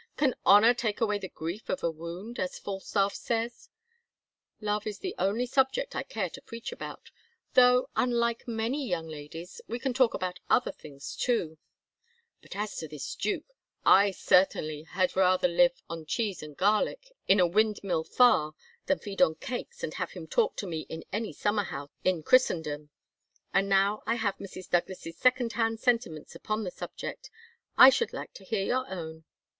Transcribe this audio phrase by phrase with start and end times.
[0.17, 3.69] 'Can honour take away the grief of a wound?' as Falstaff says.
[4.59, 7.11] Love is the only subject I care to preach about;
[7.53, 11.59] though, unlike many young ladies, we can talk about other things too;
[12.41, 13.45] but as to this Duke,
[13.85, 18.55] I certainly 'had rather live on cheese and garlic, in a windmill far,
[18.87, 22.23] than feed on cakes, and have him talk to me in any summer house in
[22.23, 22.89] Christendom;'
[23.53, 24.67] and now I have had Mrs.
[24.67, 27.29] Douglas's second hand sentiments upon the subject,
[27.77, 29.25] I should like to hear your own."